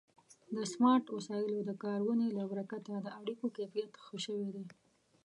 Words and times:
د 0.55 0.57
سمارټ 0.73 1.05
وسایلو 1.11 1.57
د 1.65 1.71
کارونې 1.83 2.27
له 2.37 2.43
برکته 2.51 2.93
د 3.01 3.07
اړیکو 3.19 3.45
کیفیت 3.57 3.91
ښه 4.05 4.15
شوی 4.25 4.49
دی. 4.55 4.65